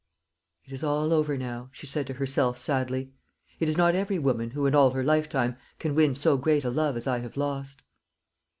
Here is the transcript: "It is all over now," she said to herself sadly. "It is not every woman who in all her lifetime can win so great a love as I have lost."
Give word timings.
"It 0.65 0.73
is 0.73 0.83
all 0.83 1.13
over 1.13 1.37
now," 1.37 1.69
she 1.71 1.85
said 1.85 2.07
to 2.07 2.13
herself 2.15 2.57
sadly. 2.57 3.11
"It 3.59 3.69
is 3.69 3.77
not 3.77 3.93
every 3.93 4.17
woman 4.17 4.49
who 4.49 4.65
in 4.65 4.73
all 4.73 4.89
her 4.89 5.03
lifetime 5.03 5.57
can 5.77 5.93
win 5.93 6.15
so 6.15 6.37
great 6.37 6.65
a 6.65 6.71
love 6.71 6.97
as 6.97 7.05
I 7.05 7.19
have 7.19 7.37
lost." 7.37 7.83